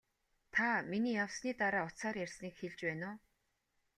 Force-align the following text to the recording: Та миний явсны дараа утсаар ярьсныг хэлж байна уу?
Та 0.55 0.69
миний 0.89 1.13
явсны 1.25 1.51
дараа 1.61 1.83
утсаар 1.89 2.15
ярьсныг 2.25 2.53
хэлж 2.59 2.79
байна 2.87 3.07
уу? 3.13 3.17